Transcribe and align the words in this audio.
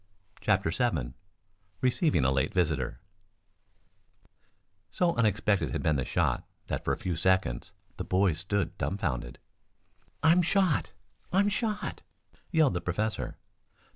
CHAPTER 0.39 0.71
VII 0.71 1.13
RECEIVING 1.81 2.25
A 2.25 2.31
LATE 2.31 2.55
VISITOR 2.55 2.99
So 4.89 5.13
unexpected 5.13 5.69
had 5.69 5.83
been 5.83 5.97
the 5.97 6.03
shot 6.05 6.43
that, 6.65 6.83
for 6.83 6.91
a 6.91 6.97
few 6.97 7.15
seconds, 7.15 7.71
the 7.97 8.03
boys 8.03 8.39
stood 8.39 8.75
dumbfounded. 8.79 9.37
"I'm 10.23 10.41
shot! 10.41 10.93
I'm 11.31 11.49
shot!" 11.49 12.01
yelled 12.49 12.73
the 12.73 12.81
professor. 12.81 13.37